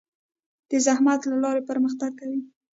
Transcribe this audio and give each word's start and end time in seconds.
د 0.69 0.71
زحمت 0.85 1.21
له 1.31 1.37
لارې 1.43 1.61
پرمختګ 1.69 2.11
کوي. 2.19 2.41